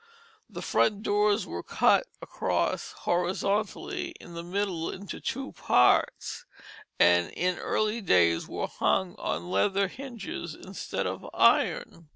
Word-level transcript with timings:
The 0.49 0.63
front 0.63 1.03
doors 1.03 1.45
were 1.45 1.61
cut 1.61 2.07
across 2.23 2.93
horizontally 3.05 4.15
in 4.19 4.33
the 4.33 4.41
middle 4.41 4.89
into 4.89 5.19
two 5.21 5.51
parts, 5.51 6.47
and 6.99 7.29
in 7.33 7.59
early 7.59 8.01
days 8.01 8.47
were 8.47 8.65
hung 8.65 9.13
on 9.19 9.51
leather 9.51 9.87
hinges 9.89 10.55
instead 10.55 11.05
of 11.05 11.27
iron. 11.35 12.09